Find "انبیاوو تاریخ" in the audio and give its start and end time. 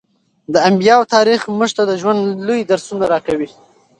0.69-1.39